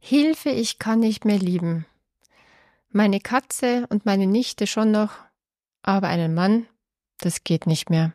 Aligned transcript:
Hilfe, 0.00 0.50
ich 0.50 0.78
kann 0.78 1.00
nicht 1.00 1.24
mehr 1.24 1.38
lieben. 1.38 1.84
Meine 2.90 3.20
Katze 3.20 3.86
und 3.90 4.06
meine 4.06 4.26
Nichte 4.26 4.66
schon 4.66 4.90
noch, 4.90 5.12
aber 5.82 6.08
einen 6.08 6.34
Mann, 6.34 6.66
das 7.18 7.44
geht 7.44 7.66
nicht 7.66 7.90
mehr. 7.90 8.14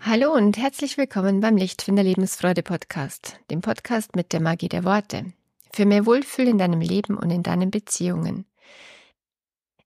Hallo 0.00 0.32
und 0.32 0.56
herzlich 0.56 0.96
willkommen 0.96 1.40
beim 1.40 1.56
Lichtfinder 1.56 2.02
Lebensfreude 2.02 2.62
Podcast, 2.62 3.38
dem 3.50 3.60
Podcast 3.60 4.16
mit 4.16 4.32
der 4.32 4.40
Magie 4.40 4.68
der 4.68 4.84
Worte. 4.84 5.32
Für 5.76 5.84
mehr 5.84 6.06
Wohlfühl 6.06 6.48
in 6.48 6.56
deinem 6.56 6.80
Leben 6.80 7.18
und 7.18 7.30
in 7.30 7.42
deinen 7.42 7.70
Beziehungen. 7.70 8.46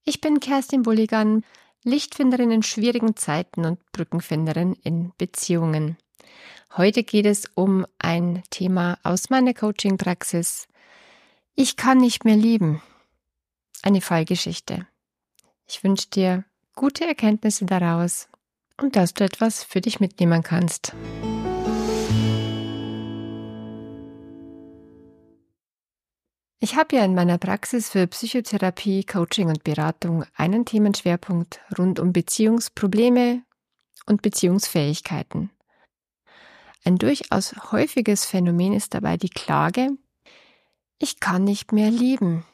Ich 0.05 0.20
bin 0.20 0.38
Kerstin 0.38 0.82
Bulligan, 0.82 1.45
Lichtfinderin 1.82 2.52
in 2.52 2.62
schwierigen 2.62 3.16
Zeiten 3.16 3.65
und 3.65 3.80
Brückenfinderin 3.91 4.74
in 4.84 5.10
Beziehungen. 5.18 5.96
Heute 6.77 7.02
geht 7.02 7.27
es 7.27 7.46
um 7.56 7.87
ein 7.98 8.45
Thema 8.51 8.98
aus 9.02 9.30
meiner 9.30 9.52
Coaching-Praxis. 9.52 10.68
Ich 11.56 11.74
kann 11.74 11.98
nicht 11.98 12.24
mehr 12.24 12.37
lieben. 12.37 12.80
Eine 13.82 14.01
Fallgeschichte. 14.01 14.87
Ich 15.66 15.82
wünsche 15.82 16.09
dir 16.09 16.45
gute 16.77 17.04
Erkenntnisse 17.04 17.66
daraus 17.66 18.29
und 18.80 18.95
dass 18.95 19.12
du 19.12 19.24
etwas 19.24 19.65
für 19.65 19.80
dich 19.80 19.98
mitnehmen 19.98 20.45
kannst. 20.45 20.95
Ich 26.62 26.77
habe 26.77 26.96
ja 26.96 27.05
in 27.06 27.14
meiner 27.14 27.38
Praxis 27.38 27.88
für 27.88 28.06
Psychotherapie, 28.06 29.05
Coaching 29.05 29.48
und 29.48 29.65
Beratung 29.65 30.26
einen 30.37 30.66
Themenschwerpunkt 30.66 31.59
rund 31.79 31.98
um 31.98 32.12
Beziehungsprobleme 32.12 33.43
und 34.04 34.21
Beziehungsfähigkeiten. 34.21 35.51
Ein 36.85 36.98
durchaus 36.98 37.54
häufiges 37.73 38.26
Phänomen 38.26 38.74
ist 38.74 38.93
dabei 38.93 39.16
die 39.16 39.30
Klage, 39.30 39.88
ich 40.98 41.18
kann 41.18 41.45
nicht 41.45 41.73
mehr 41.73 41.90
lieben. 41.90 42.45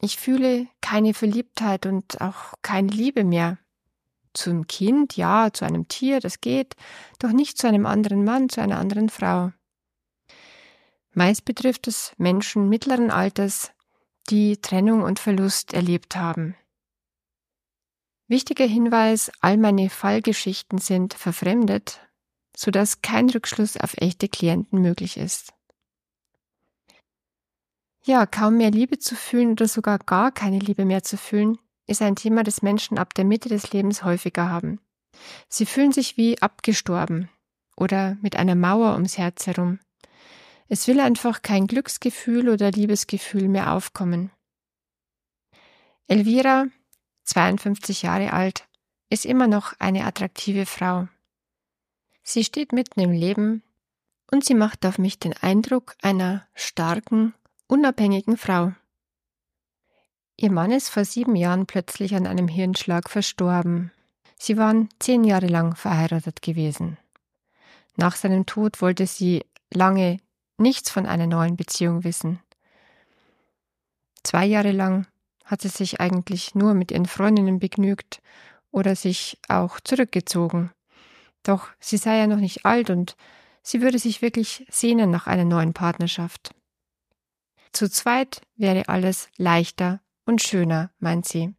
Ich 0.00 0.18
fühle 0.18 0.68
keine 0.80 1.12
Verliebtheit 1.12 1.84
und 1.86 2.20
auch 2.20 2.54
keine 2.62 2.92
Liebe 2.92 3.24
mehr 3.24 3.58
zum 4.34 4.68
Kind, 4.68 5.16
ja, 5.16 5.52
zu 5.52 5.64
einem 5.64 5.88
Tier, 5.88 6.20
das 6.20 6.40
geht, 6.40 6.76
doch 7.18 7.32
nicht 7.32 7.58
zu 7.58 7.66
einem 7.66 7.86
anderen 7.86 8.24
Mann, 8.24 8.48
zu 8.48 8.60
einer 8.62 8.78
anderen 8.78 9.08
Frau. 9.08 9.50
Meist 11.14 11.44
betrifft 11.44 11.88
es 11.88 12.12
Menschen 12.16 12.68
mittleren 12.68 13.10
Alters, 13.10 13.72
die 14.30 14.56
Trennung 14.56 15.02
und 15.02 15.18
Verlust 15.18 15.74
erlebt 15.74 16.16
haben. 16.16 16.56
Wichtiger 18.28 18.64
Hinweis, 18.64 19.30
all 19.40 19.58
meine 19.58 19.90
Fallgeschichten 19.90 20.78
sind 20.78 21.12
verfremdet, 21.12 22.00
sodass 22.56 23.02
kein 23.02 23.28
Rückschluss 23.28 23.76
auf 23.76 23.94
echte 23.98 24.28
Klienten 24.28 24.80
möglich 24.80 25.18
ist. 25.18 25.52
Ja, 28.04 28.26
kaum 28.26 28.56
mehr 28.56 28.70
Liebe 28.70 28.98
zu 28.98 29.14
fühlen 29.14 29.52
oder 29.52 29.68
sogar 29.68 29.98
gar 29.98 30.32
keine 30.32 30.58
Liebe 30.58 30.84
mehr 30.84 31.02
zu 31.02 31.16
fühlen, 31.16 31.58
ist 31.86 32.02
ein 32.02 32.16
Thema, 32.16 32.42
das 32.42 32.62
Menschen 32.62 32.98
ab 32.98 33.14
der 33.14 33.24
Mitte 33.24 33.48
des 33.48 33.72
Lebens 33.72 34.02
häufiger 34.02 34.48
haben. 34.48 34.80
Sie 35.48 35.66
fühlen 35.66 35.92
sich 35.92 36.16
wie 36.16 36.40
abgestorben 36.40 37.28
oder 37.76 38.16
mit 38.22 38.36
einer 38.36 38.54
Mauer 38.54 38.94
ums 38.94 39.18
Herz 39.18 39.46
herum. 39.46 39.78
Es 40.74 40.88
will 40.88 41.00
einfach 41.00 41.42
kein 41.42 41.66
Glücksgefühl 41.66 42.48
oder 42.48 42.70
Liebesgefühl 42.70 43.46
mehr 43.46 43.74
aufkommen. 43.74 44.30
Elvira, 46.06 46.64
52 47.24 48.00
Jahre 48.00 48.32
alt, 48.32 48.66
ist 49.10 49.26
immer 49.26 49.48
noch 49.48 49.74
eine 49.80 50.06
attraktive 50.06 50.64
Frau. 50.64 51.08
Sie 52.22 52.42
steht 52.42 52.72
mitten 52.72 53.00
im 53.00 53.10
Leben 53.12 53.62
und 54.30 54.46
sie 54.46 54.54
macht 54.54 54.86
auf 54.86 54.96
mich 54.96 55.18
den 55.18 55.34
Eindruck 55.34 55.94
einer 56.00 56.48
starken, 56.54 57.34
unabhängigen 57.66 58.38
Frau. 58.38 58.72
Ihr 60.38 60.50
Mann 60.50 60.72
ist 60.72 60.88
vor 60.88 61.04
sieben 61.04 61.36
Jahren 61.36 61.66
plötzlich 61.66 62.14
an 62.14 62.26
einem 62.26 62.48
Hirnschlag 62.48 63.10
verstorben. 63.10 63.92
Sie 64.38 64.56
waren 64.56 64.88
zehn 65.00 65.24
Jahre 65.24 65.48
lang 65.48 65.76
verheiratet 65.76 66.40
gewesen. 66.40 66.96
Nach 67.96 68.16
seinem 68.16 68.46
Tod 68.46 68.80
wollte 68.80 69.06
sie 69.06 69.44
lange 69.70 70.16
nichts 70.58 70.90
von 70.90 71.06
einer 71.06 71.26
neuen 71.26 71.56
Beziehung 71.56 72.04
wissen. 72.04 72.40
Zwei 74.22 74.46
Jahre 74.46 74.72
lang 74.72 75.06
hat 75.44 75.62
sie 75.62 75.68
sich 75.68 76.00
eigentlich 76.00 76.54
nur 76.54 76.74
mit 76.74 76.90
ihren 76.90 77.06
Freundinnen 77.06 77.58
begnügt 77.58 78.22
oder 78.70 78.96
sich 78.96 79.38
auch 79.48 79.80
zurückgezogen. 79.80 80.70
Doch 81.42 81.68
sie 81.80 81.96
sei 81.96 82.18
ja 82.18 82.26
noch 82.26 82.38
nicht 82.38 82.64
alt 82.64 82.90
und 82.90 83.16
sie 83.62 83.80
würde 83.80 83.98
sich 83.98 84.22
wirklich 84.22 84.66
sehnen 84.70 85.10
nach 85.10 85.26
einer 85.26 85.44
neuen 85.44 85.74
Partnerschaft. 85.74 86.54
Zu 87.72 87.90
zweit 87.90 88.42
wäre 88.56 88.88
alles 88.88 89.28
leichter 89.36 90.00
und 90.24 90.42
schöner, 90.42 90.90
meint 90.98 91.26
sie. 91.26 91.54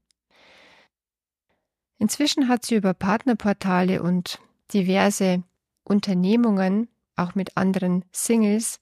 Inzwischen 1.97 2.47
hat 2.49 2.65
sie 2.65 2.75
über 2.75 2.93
Partnerportale 2.93 4.01
und 4.01 4.39
diverse 4.73 5.43
Unternehmungen, 5.83 6.87
auch 7.15 7.35
mit 7.35 7.57
anderen 7.57 8.05
Singles, 8.11 8.79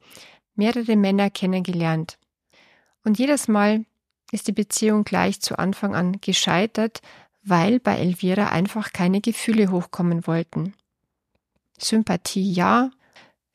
mehrere 0.55 0.95
Männer 0.95 1.29
kennengelernt. 1.29 2.17
Und 3.03 3.19
jedes 3.19 3.47
Mal 3.47 3.85
ist 4.31 4.47
die 4.47 4.53
Beziehung 4.53 5.03
gleich 5.03 5.41
zu 5.41 5.57
Anfang 5.57 5.95
an 5.95 6.21
gescheitert, 6.21 7.01
weil 7.43 7.79
bei 7.79 7.97
Elvira 7.97 8.49
einfach 8.49 8.93
keine 8.93 9.21
Gefühle 9.21 9.71
hochkommen 9.71 10.27
wollten. 10.27 10.73
Sympathie 11.77 12.51
ja, 12.51 12.91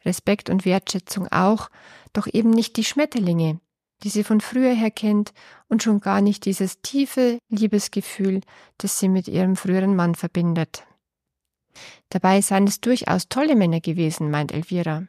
Respekt 0.04 0.50
und 0.50 0.64
Wertschätzung 0.64 1.28
auch, 1.28 1.70
doch 2.12 2.26
eben 2.32 2.50
nicht 2.50 2.76
die 2.76 2.84
Schmetterlinge, 2.84 3.60
die 4.02 4.08
sie 4.08 4.24
von 4.24 4.40
früher 4.40 4.74
her 4.74 4.90
kennt 4.90 5.32
und 5.68 5.82
schon 5.82 6.00
gar 6.00 6.20
nicht 6.20 6.44
dieses 6.44 6.80
tiefe 6.80 7.38
Liebesgefühl, 7.48 8.40
das 8.78 8.98
sie 8.98 9.08
mit 9.08 9.28
ihrem 9.28 9.56
früheren 9.56 9.94
Mann 9.94 10.14
verbindet. 10.14 10.86
Dabei 12.10 12.40
seien 12.40 12.66
es 12.66 12.80
durchaus 12.80 13.28
tolle 13.28 13.56
Männer 13.56 13.80
gewesen, 13.80 14.30
meint 14.30 14.52
Elvira. 14.52 15.06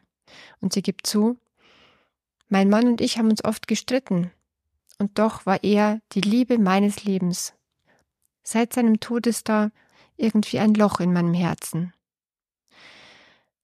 Und 0.60 0.72
sie 0.72 0.82
gibt 0.82 1.06
zu, 1.06 1.38
mein 2.48 2.68
Mann 2.68 2.86
und 2.86 3.00
ich 3.00 3.18
haben 3.18 3.30
uns 3.30 3.44
oft 3.44 3.68
gestritten, 3.68 4.30
und 4.98 5.18
doch 5.18 5.46
war 5.46 5.62
er 5.62 6.00
die 6.12 6.20
Liebe 6.20 6.58
meines 6.58 7.04
Lebens. 7.04 7.54
Seit 8.42 8.72
seinem 8.72 9.00
Tod 9.00 9.26
ist 9.26 9.48
da 9.48 9.70
irgendwie 10.16 10.58
ein 10.58 10.74
Loch 10.74 11.00
in 11.00 11.12
meinem 11.12 11.34
Herzen. 11.34 11.92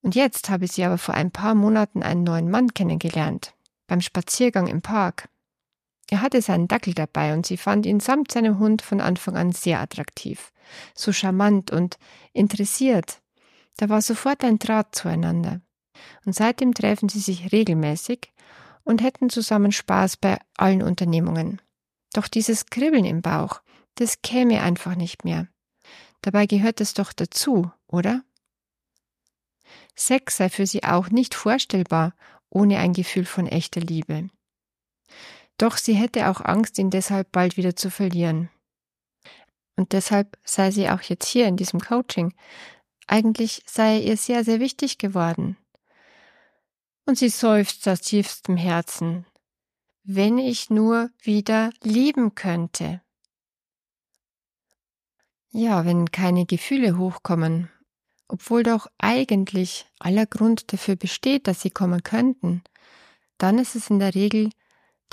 Und 0.03 0.15
jetzt 0.15 0.51
habe 0.51 0.69
sie 0.69 0.85
aber 0.85 0.99
vor 0.99 1.15
ein 1.15 1.31
paar 1.31 1.55
Monaten 1.55 2.03
einen 2.03 2.25
neuen 2.25 2.51
Mann 2.51 2.73
kennengelernt 2.75 3.55
beim 3.87 4.01
Spaziergang 4.01 4.67
im 4.67 4.83
Park. 4.83 5.29
Er 6.15 6.23
hatte 6.23 6.41
seinen 6.41 6.69
Dackel 6.69 6.95
dabei 6.95 7.35
und 7.35 7.45
sie 7.45 7.57
fand 7.57 7.87
ihn 7.87 7.99
samt 7.99 8.31
seinem 8.31 8.61
Hund 8.61 8.83
von 8.83 9.01
Anfang 9.01 9.37
an 9.37 9.51
sehr 9.51 9.81
attraktiv, 9.81 10.53
so 10.95 11.13
charmant 11.13 11.73
und 11.73 11.99
interessiert. 12.33 13.21
Da 13.79 13.89
war 13.89 14.01
sofort 14.01 14.45
ein 14.45 14.61
Draht 14.61 14.95
zueinander. 14.95 15.61
Und 16.25 16.33
seitdem 16.33 16.73
treffen 16.73 17.09
sie 17.09 17.19
sich 17.19 17.51
regelmäßig 17.51 18.33
und 18.85 19.03
hätten 19.03 19.29
zusammen 19.29 19.73
Spaß 19.73 20.19
bei 20.19 20.39
allen 20.57 20.85
Unternehmungen. 20.85 21.61
Doch 22.13 22.29
dieses 22.29 22.67
Kribbeln 22.67 23.05
im 23.05 23.21
Bauch, 23.21 23.61
das 23.97 24.23
käme 24.23 24.63
einfach 24.63 24.95
nicht 24.95 25.25
mehr. 25.25 25.49
Dabei 26.23 26.47
gehört 26.47 26.81
es 26.81 26.95
doch 26.95 27.13
dazu, 27.13 27.73
oder? 27.89 28.23
Sex 29.97 30.37
sei 30.37 30.49
für 30.49 30.69
sie 30.69 30.85
auch 30.85 31.11
nicht 31.11 31.35
vorstellbar 31.35 32.15
ohne 32.51 32.79
ein 32.79 32.93
Gefühl 32.93 33.25
von 33.25 33.49
echter 33.49 33.81
Liebe. 33.81 34.29
Doch 35.59 35.77
sie 35.77 35.95
hätte 35.95 36.29
auch 36.29 36.41
Angst, 36.41 36.79
ihn 36.79 36.91
deshalb 36.91 37.31
bald 37.33 37.57
wieder 37.57 37.77
zu 37.77 37.91
verlieren. 37.91 38.51
Und 39.77 39.93
deshalb 39.93 40.39
sei 40.45 40.71
sie 40.71 40.89
auch 40.89 41.03
jetzt 41.03 41.27
hier 41.27 41.47
in 41.47 41.57
diesem 41.57 41.81
Coaching. 41.81 42.35
Eigentlich 43.07 43.63
sei 43.67 43.99
ihr 43.99 44.17
sehr, 44.17 44.45
sehr 44.45 44.61
wichtig 44.61 44.99
geworden. 44.99 45.57
Und 47.07 47.19
sie 47.19 47.29
seufzt 47.29 47.87
aus 47.89 48.01
tiefstem 48.01 48.57
Herzen. 48.57 49.27
Wenn 50.05 50.39
ich 50.39 50.71
nur 50.71 51.11
wieder 51.23 51.71
lieben 51.83 52.35
könnte. 52.35 53.01
Ja, 55.51 55.85
wenn 55.85 56.11
keine 56.11 56.47
Gefühle 56.47 56.99
hochkommen, 56.99 57.71
obwohl 58.29 58.63
doch 58.63 58.89
eigentlich 58.99 59.87
aller 59.99 60.27
Grund 60.27 60.73
dafür 60.73 60.97
besteht, 60.97 61.47
dass 61.47 61.61
sie 61.61 61.71
kommen 61.71 62.03
könnten, 62.03 62.63
dann 63.39 63.59
ist 63.59 63.77
es 63.77 63.91
in 63.91 63.99
der 63.99 64.15
Regel 64.15 64.51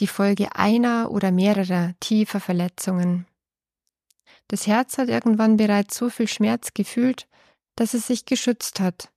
die 0.02 0.08
Folge 0.08 0.56
einer 0.56 1.12
oder 1.12 1.32
mehrerer 1.32 1.94
tiefer 2.00 2.40
Verletzungen. 2.40 3.28
Das 4.48 4.66
Herz 4.68 4.98
hat 4.98 5.08
irgendwann 5.08 5.58
bereits 5.58 5.96
so 5.96 6.10
viel 6.10 6.28
Schmerz 6.28 6.74
gefühlt, 6.74 7.28
dass 7.76 7.94
es 7.94 8.08
sich 8.08 8.26
geschützt 8.26 8.80
hat 8.80 9.12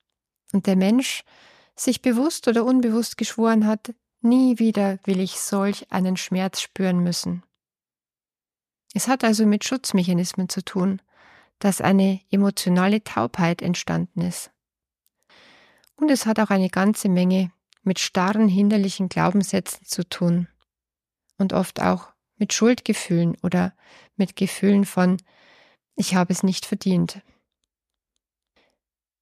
und 0.53 0.67
der 0.67 0.77
Mensch 0.77 1.25
sich 1.75 2.03
bewusst 2.03 2.47
oder 2.47 2.65
unbewusst 2.65 3.17
geschworen 3.17 3.67
hat, 3.67 3.95
Nie 4.21 4.59
wieder 4.59 4.99
will 5.05 5.21
ich 5.21 5.39
solch 5.39 5.93
einen 5.93 6.17
Schmerz 6.17 6.63
spüren 6.63 7.01
müssen. 7.01 7.43
Es 8.95 9.07
hat 9.07 9.23
also 9.23 9.45
mit 9.45 9.65
Schutzmechanismen 9.65 10.49
zu 10.49 10.65
tun, 10.65 11.03
dass 11.59 11.83
eine 11.83 12.21
emotionale 12.31 13.05
Taubheit 13.05 13.61
entstanden 13.61 14.23
ist. 14.23 14.51
Und 15.97 16.11
es 16.11 16.25
hat 16.25 16.41
auch 16.41 16.49
eine 16.49 16.71
ganze 16.71 17.11
Menge 17.11 17.53
mit 17.83 17.99
starren 17.99 18.49
hinderlichen 18.49 19.11
Glaubenssätzen 19.11 19.85
zu 19.85 20.09
tun 20.09 20.49
und 21.39 21.53
oft 21.53 21.81
auch 21.81 22.13
mit 22.37 22.53
Schuldgefühlen 22.53 23.37
oder 23.43 23.75
mit 24.17 24.37
Gefühlen 24.37 24.85
von 24.85 25.19
ich 25.97 26.15
habe 26.15 26.33
es 26.33 26.43
nicht 26.43 26.67
verdient. 26.67 27.21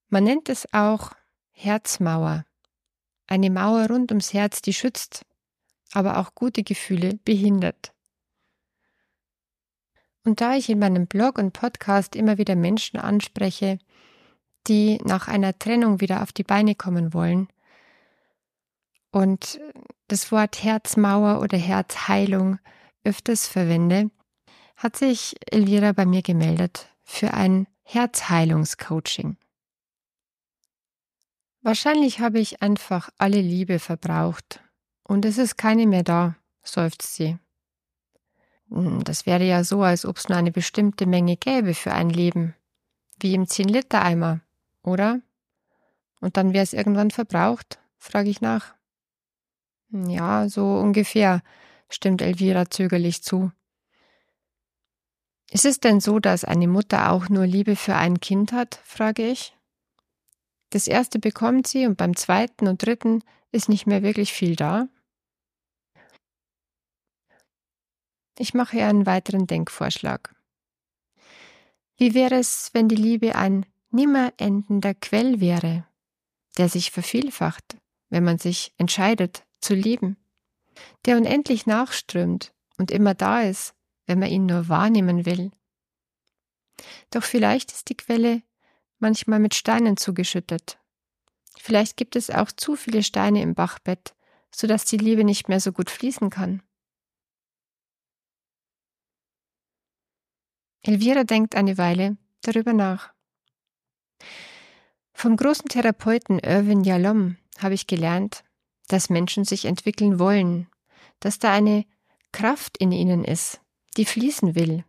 Man 0.09 0.23
nennt 0.23 0.49
es 0.49 0.71
auch 0.73 1.11
Herzmauer, 1.51 2.45
eine 3.27 3.49
Mauer 3.49 3.87
rund 3.87 4.11
ums 4.11 4.33
Herz, 4.33 4.61
die 4.61 4.73
schützt, 4.73 5.25
aber 5.91 6.17
auch 6.17 6.33
gute 6.35 6.63
Gefühle 6.63 7.15
behindert. 7.23 7.93
Und 10.23 10.41
da 10.41 10.55
ich 10.55 10.69
in 10.69 10.79
meinem 10.79 11.05
Blog 11.05 11.37
und 11.37 11.53
Podcast 11.53 12.15
immer 12.15 12.37
wieder 12.37 12.55
Menschen 12.55 12.99
anspreche, 12.99 13.77
die 14.67 14.97
nach 15.03 15.27
einer 15.27 15.57
Trennung 15.59 15.99
wieder 15.99 16.23
auf 16.23 16.31
die 16.31 16.43
Beine 16.43 16.75
kommen 16.75 17.13
wollen 17.13 17.47
und 19.13 19.61
das 20.07 20.31
Wort 20.31 20.63
Herzmauer 20.63 21.39
oder 21.39 21.57
Herzheilung 21.57 22.59
öfters 23.03 23.47
verwende, 23.47 24.09
hat 24.75 24.97
sich 24.97 25.35
Elvira 25.49 25.91
bei 25.91 26.05
mir 26.05 26.23
gemeldet 26.23 26.87
für 27.03 27.33
ein 27.33 27.67
Herzheilungscoaching. 27.83 29.37
Wahrscheinlich 31.61 32.19
habe 32.19 32.39
ich 32.39 32.61
einfach 32.61 33.09
alle 33.17 33.39
Liebe 33.39 33.79
verbraucht 33.79 34.61
und 35.03 35.25
es 35.25 35.37
ist 35.37 35.57
keine 35.57 35.85
mehr 35.85 36.03
da, 36.03 36.35
seufzt 36.63 37.15
sie. 37.15 37.37
Hm, 38.69 39.03
das 39.03 39.25
wäre 39.25 39.45
ja 39.45 39.63
so, 39.63 39.83
als 39.83 40.05
ob 40.05 40.17
es 40.17 40.27
nur 40.27 40.37
eine 40.37 40.51
bestimmte 40.51 41.05
Menge 41.05 41.37
gäbe 41.37 41.75
für 41.75 41.93
ein 41.93 42.09
Leben, 42.09 42.55
wie 43.19 43.35
im 43.35 43.43
10-Liter-Eimer, 43.43 44.41
oder? 44.81 45.21
Und 46.19 46.35
dann 46.35 46.53
wäre 46.53 46.63
es 46.63 46.73
irgendwann 46.73 47.11
verbraucht, 47.11 47.79
frage 47.97 48.29
ich 48.29 48.41
nach. 48.41 48.73
Ja, 49.93 50.49
so 50.49 50.79
ungefähr, 50.79 51.43
stimmt 51.87 52.23
Elvira 52.23 52.67
zögerlich 52.67 53.21
zu. 53.21 53.51
Ist 55.51 55.65
es 55.65 55.79
denn 55.79 55.99
so, 55.99 56.17
dass 56.17 56.43
eine 56.43 56.67
Mutter 56.67 57.11
auch 57.11 57.29
nur 57.29 57.45
Liebe 57.45 57.75
für 57.75 57.95
ein 57.95 58.19
Kind 58.19 58.53
hat, 58.53 58.81
frage 58.83 59.27
ich. 59.27 59.55
Das 60.71 60.87
erste 60.87 61.19
bekommt 61.19 61.67
sie 61.67 61.85
und 61.85 61.95
beim 61.95 62.15
zweiten 62.15 62.67
und 62.67 62.83
dritten 62.83 63.23
ist 63.51 63.69
nicht 63.69 63.85
mehr 63.85 64.01
wirklich 64.01 64.33
viel 64.33 64.55
da. 64.55 64.87
Ich 68.39 68.55
mache 68.55 68.83
einen 68.83 69.05
weiteren 69.05 69.45
Denkvorschlag. 69.45 70.33
Wie 71.97 72.15
wäre 72.15 72.39
es, 72.39 72.71
wenn 72.73 72.89
die 72.89 72.95
Liebe 72.95 73.35
ein 73.35 73.67
nimmer 73.91 74.33
endender 74.37 74.95
Quell 74.95 75.39
wäre, 75.39 75.85
der 76.57 76.67
sich 76.67 76.89
vervielfacht, 76.89 77.77
wenn 78.09 78.23
man 78.23 78.39
sich 78.39 78.73
entscheidet 78.77 79.45
zu 79.63 79.73
lieben, 79.73 80.17
der 81.05 81.17
unendlich 81.17 81.65
nachströmt 81.65 82.53
und 82.77 82.91
immer 82.91 83.13
da 83.13 83.41
ist, 83.41 83.73
wenn 84.05 84.19
man 84.19 84.29
ihn 84.29 84.45
nur 84.45 84.69
wahrnehmen 84.69 85.25
will. 85.25 85.51
Doch 87.11 87.23
vielleicht 87.23 87.71
ist 87.71 87.89
die 87.89 87.97
Quelle 87.97 88.41
manchmal 88.99 89.39
mit 89.39 89.55
Steinen 89.55 89.97
zugeschüttet. 89.97 90.79
Vielleicht 91.57 91.97
gibt 91.97 92.15
es 92.15 92.29
auch 92.29 92.51
zu 92.51 92.75
viele 92.75 93.03
Steine 93.03 93.41
im 93.41 93.53
Bachbett, 93.53 94.15
so 94.53 94.67
dass 94.67 94.85
die 94.85 94.97
Liebe 94.97 95.23
nicht 95.23 95.49
mehr 95.49 95.59
so 95.59 95.71
gut 95.71 95.89
fließen 95.89 96.29
kann. 96.29 96.61
Elvira 100.81 101.23
denkt 101.23 101.55
eine 101.55 101.77
Weile 101.77 102.17
darüber 102.41 102.73
nach. 102.73 103.13
Vom 105.13 105.37
großen 105.37 105.69
Therapeuten 105.69 106.39
Irwin 106.39 106.83
Yalom 106.83 107.37
habe 107.59 107.75
ich 107.75 107.87
gelernt, 107.87 108.43
dass 108.87 109.09
Menschen 109.09 109.45
sich 109.45 109.65
entwickeln 109.65 110.19
wollen, 110.19 110.67
dass 111.19 111.39
da 111.39 111.51
eine 111.53 111.85
Kraft 112.31 112.77
in 112.77 112.91
ihnen 112.91 113.23
ist, 113.23 113.61
die 113.97 114.05
fließen 114.05 114.55
will, 114.55 114.83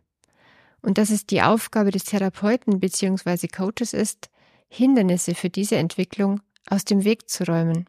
und 0.81 0.97
dass 0.97 1.09
es 1.09 1.25
die 1.25 1.41
Aufgabe 1.41 1.91
des 1.91 2.03
Therapeuten 2.03 2.79
bzw. 2.79 3.47
Coaches 3.47 3.93
ist, 3.93 4.29
Hindernisse 4.67 5.35
für 5.35 5.49
diese 5.49 5.77
Entwicklung 5.77 6.41
aus 6.69 6.85
dem 6.85 7.03
Weg 7.03 7.29
zu 7.29 7.45
räumen. 7.45 7.87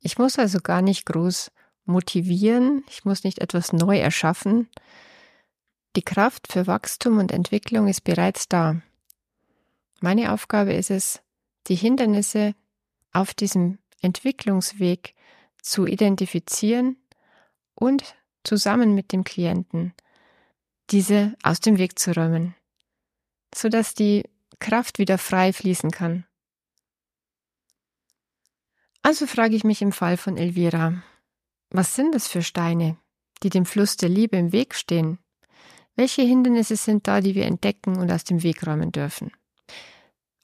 Ich 0.00 0.18
muss 0.18 0.38
also 0.38 0.60
gar 0.60 0.82
nicht 0.82 1.06
groß 1.06 1.50
motivieren, 1.84 2.84
ich 2.88 3.04
muss 3.04 3.24
nicht 3.24 3.40
etwas 3.40 3.72
neu 3.72 3.98
erschaffen. 3.98 4.68
Die 5.96 6.02
Kraft 6.02 6.50
für 6.50 6.66
Wachstum 6.66 7.18
und 7.18 7.32
Entwicklung 7.32 7.88
ist 7.88 8.02
bereits 8.02 8.48
da. 8.48 8.80
Meine 10.00 10.32
Aufgabe 10.32 10.72
ist 10.72 10.90
es, 10.90 11.20
die 11.66 11.74
Hindernisse 11.74 12.54
auf 13.12 13.34
diesem 13.34 13.78
Entwicklungsweg 14.00 15.14
zu 15.62 15.86
identifizieren 15.86 16.96
und 17.74 18.16
zusammen 18.44 18.94
mit 18.94 19.12
dem 19.12 19.24
Klienten 19.24 19.94
diese 20.90 21.36
aus 21.42 21.60
dem 21.60 21.78
Weg 21.78 21.98
zu 21.98 22.14
räumen, 22.14 22.54
sodass 23.54 23.94
die 23.94 24.24
Kraft 24.58 24.98
wieder 24.98 25.18
frei 25.18 25.52
fließen 25.52 25.90
kann. 25.90 26.24
Also 29.02 29.26
frage 29.26 29.56
ich 29.56 29.64
mich 29.64 29.80
im 29.80 29.92
Fall 29.92 30.16
von 30.16 30.36
Elvira, 30.36 31.02
was 31.70 31.94
sind 31.94 32.14
das 32.14 32.28
für 32.28 32.42
Steine, 32.42 32.98
die 33.42 33.48
dem 33.48 33.64
Fluss 33.64 33.96
der 33.96 34.08
Liebe 34.08 34.36
im 34.36 34.52
Weg 34.52 34.74
stehen? 34.74 35.18
Welche 35.96 36.22
Hindernisse 36.22 36.76
sind 36.76 37.06
da, 37.06 37.20
die 37.20 37.34
wir 37.34 37.46
entdecken 37.46 37.96
und 37.98 38.10
aus 38.10 38.24
dem 38.24 38.42
Weg 38.42 38.66
räumen 38.66 38.92
dürfen? 38.92 39.32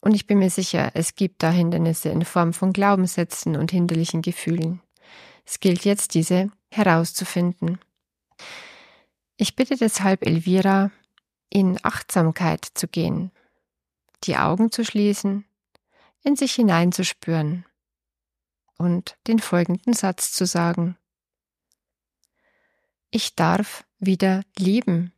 Und 0.07 0.15
ich 0.15 0.29
bin 0.29 0.39
mir 0.39 0.51
sicher, 0.51 0.93
es 0.95 1.17
gibt 1.17 1.43
da 1.43 1.51
Hindernisse 1.51 2.11
in 2.11 2.25
Form 2.25 2.53
von 2.53 2.73
Glaubenssätzen 2.73 3.57
und 3.57 3.73
hinderlichen 3.73 4.23
Gefühlen. 4.23 4.81
Es 5.45 5.59
gilt 5.59 5.85
jetzt, 5.85 6.15
diese 6.15 6.53
herauszufinden. 6.71 7.81
Ich 9.37 9.57
bitte 9.57 9.75
deshalb 9.75 10.25
Elvira, 10.25 10.93
in 11.51 11.81
Achtsamkeit 11.83 12.65
zu 12.75 12.87
gehen, 12.87 13.33
die 14.23 14.37
Augen 14.37 14.71
zu 14.71 14.85
schließen, 14.85 15.45
in 16.23 16.37
sich 16.37 16.55
hineinzuspüren 16.55 17.65
und 18.79 19.19
den 19.27 19.41
folgenden 19.41 19.93
Satz 19.93 20.31
zu 20.31 20.47
sagen. 20.47 20.97
Ich 23.11 23.35
darf 23.35 23.85
wieder 23.99 24.45
lieben. 24.57 25.13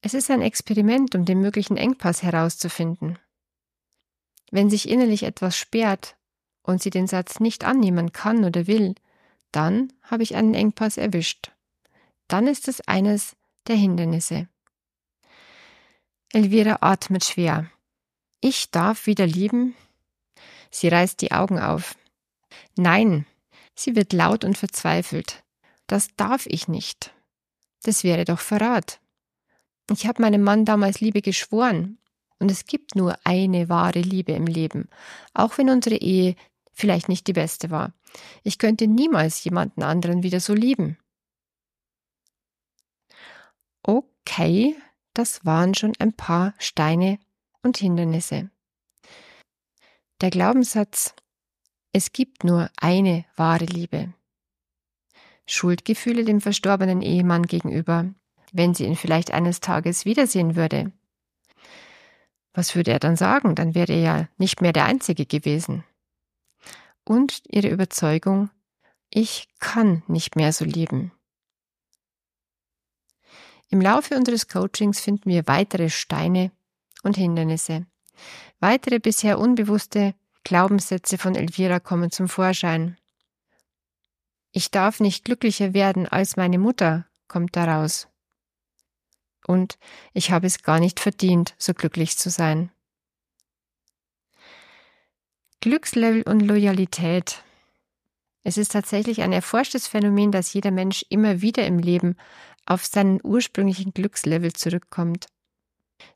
Es 0.00 0.14
ist 0.14 0.30
ein 0.30 0.42
Experiment, 0.42 1.14
um 1.14 1.24
den 1.24 1.40
möglichen 1.40 1.76
Engpass 1.76 2.22
herauszufinden. 2.22 3.18
Wenn 4.50 4.70
sich 4.70 4.88
innerlich 4.88 5.24
etwas 5.24 5.56
sperrt 5.56 6.16
und 6.62 6.82
sie 6.82 6.90
den 6.90 7.06
Satz 7.06 7.40
nicht 7.40 7.64
annehmen 7.64 8.12
kann 8.12 8.44
oder 8.44 8.66
will, 8.66 8.94
dann 9.52 9.92
habe 10.02 10.22
ich 10.22 10.36
einen 10.36 10.54
Engpass 10.54 10.96
erwischt. 10.96 11.52
Dann 12.28 12.46
ist 12.46 12.68
es 12.68 12.80
eines 12.82 13.36
der 13.66 13.76
Hindernisse. 13.76 14.48
Elvira 16.32 16.78
atmet 16.80 17.24
schwer. 17.24 17.70
Ich 18.40 18.70
darf 18.70 19.06
wieder 19.06 19.26
lieben. 19.26 19.74
Sie 20.70 20.88
reißt 20.88 21.20
die 21.22 21.32
Augen 21.32 21.58
auf. 21.58 21.96
Nein, 22.76 23.26
sie 23.74 23.96
wird 23.96 24.12
laut 24.12 24.44
und 24.44 24.56
verzweifelt. 24.56 25.42
Das 25.86 26.14
darf 26.16 26.46
ich 26.46 26.68
nicht. 26.68 27.14
Das 27.82 28.04
wäre 28.04 28.24
doch 28.24 28.40
Verrat. 28.40 29.00
Ich 29.90 30.06
habe 30.06 30.22
meinem 30.22 30.42
Mann 30.42 30.64
damals 30.64 31.00
Liebe 31.00 31.22
geschworen. 31.22 31.98
Und 32.40 32.50
es 32.50 32.66
gibt 32.66 32.94
nur 32.94 33.18
eine 33.24 33.68
wahre 33.68 34.00
Liebe 34.00 34.32
im 34.32 34.46
Leben, 34.46 34.88
auch 35.34 35.58
wenn 35.58 35.70
unsere 35.70 35.96
Ehe 35.96 36.36
vielleicht 36.72 37.08
nicht 37.08 37.26
die 37.26 37.32
beste 37.32 37.70
war. 37.70 37.92
Ich 38.44 38.58
könnte 38.58 38.86
niemals 38.86 39.42
jemanden 39.42 39.82
anderen 39.82 40.22
wieder 40.22 40.38
so 40.38 40.54
lieben. 40.54 40.96
Okay, 43.82 44.76
das 45.14 45.44
waren 45.44 45.74
schon 45.74 45.94
ein 45.98 46.12
paar 46.12 46.54
Steine 46.58 47.18
und 47.62 47.78
Hindernisse. 47.78 48.50
Der 50.20 50.30
Glaubenssatz, 50.30 51.14
es 51.92 52.12
gibt 52.12 52.44
nur 52.44 52.70
eine 52.76 53.24
wahre 53.34 53.64
Liebe. 53.64 54.14
Schuldgefühle 55.46 56.24
dem 56.24 56.40
verstorbenen 56.40 57.02
Ehemann 57.02 57.44
gegenüber, 57.44 58.14
wenn 58.52 58.74
sie 58.74 58.84
ihn 58.84 58.96
vielleicht 58.96 59.32
eines 59.32 59.60
Tages 59.60 60.04
wiedersehen 60.04 60.56
würde. 60.56 60.92
Was 62.52 62.74
würde 62.74 62.90
er 62.92 62.98
dann 62.98 63.16
sagen? 63.16 63.54
Dann 63.54 63.74
wäre 63.74 63.92
er 63.92 64.00
ja 64.00 64.28
nicht 64.36 64.60
mehr 64.60 64.72
der 64.72 64.84
Einzige 64.84 65.26
gewesen. 65.26 65.84
Und 67.04 67.42
ihre 67.48 67.68
Überzeugung, 67.68 68.50
ich 69.10 69.48
kann 69.60 70.02
nicht 70.06 70.36
mehr 70.36 70.52
so 70.52 70.64
lieben. 70.64 71.12
Im 73.70 73.80
Laufe 73.80 74.16
unseres 74.16 74.48
Coachings 74.48 75.00
finden 75.00 75.30
wir 75.30 75.46
weitere 75.46 75.90
Steine 75.90 76.50
und 77.02 77.16
Hindernisse, 77.16 77.86
weitere 78.60 78.98
bisher 78.98 79.38
unbewusste 79.38 80.14
Glaubenssätze 80.42 81.18
von 81.18 81.34
Elvira 81.34 81.78
kommen 81.78 82.10
zum 82.10 82.28
Vorschein. 82.28 82.96
Ich 84.50 84.70
darf 84.70 85.00
nicht 85.00 85.24
glücklicher 85.24 85.74
werden 85.74 86.08
als 86.08 86.36
meine 86.36 86.58
Mutter, 86.58 87.06
kommt 87.28 87.54
daraus. 87.54 88.08
Und 89.48 89.78
ich 90.12 90.30
habe 90.30 90.46
es 90.46 90.62
gar 90.62 90.78
nicht 90.78 91.00
verdient, 91.00 91.54
so 91.56 91.72
glücklich 91.72 92.18
zu 92.18 92.28
sein. 92.28 92.70
Glückslevel 95.62 96.22
und 96.22 96.40
Loyalität. 96.40 97.42
Es 98.44 98.58
ist 98.58 98.72
tatsächlich 98.72 99.22
ein 99.22 99.32
erforschtes 99.32 99.88
Phänomen, 99.88 100.32
dass 100.32 100.52
jeder 100.52 100.70
Mensch 100.70 101.02
immer 101.08 101.40
wieder 101.40 101.66
im 101.66 101.78
Leben 101.78 102.16
auf 102.66 102.84
seinen 102.84 103.20
ursprünglichen 103.24 103.94
Glückslevel 103.94 104.52
zurückkommt. 104.52 105.28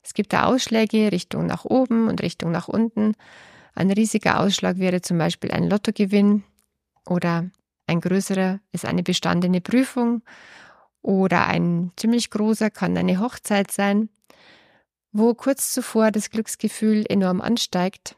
Es 0.03 0.13
gibt 0.13 0.31
da 0.31 0.43
Ausschläge 0.43 1.11
Richtung 1.11 1.47
nach 1.47 1.65
oben 1.65 2.09
und 2.09 2.21
Richtung 2.21 2.51
nach 2.51 2.67
unten. 2.67 3.13
Ein 3.73 3.89
riesiger 3.89 4.41
Ausschlag 4.41 4.77
wäre 4.77 5.01
zum 5.01 5.17
Beispiel 5.17 5.49
ein 5.49 5.67
Lottogewinn 5.67 6.43
oder 7.07 7.49
ein 7.87 7.99
größerer 7.99 8.59
ist 8.71 8.85
eine 8.85 9.01
bestandene 9.01 9.59
Prüfung 9.59 10.21
oder 11.03 11.45
ein 11.45 11.91
ziemlich 11.95 12.31
großer 12.31 12.71
kann 12.71 12.97
eine 12.97 13.19
Hochzeit 13.19 13.71
sein, 13.71 14.09
wo 15.11 15.35
kurz 15.35 15.71
zuvor 15.71 16.09
das 16.09 16.31
Glücksgefühl 16.31 17.05
enorm 17.07 17.39
ansteigt 17.39 18.15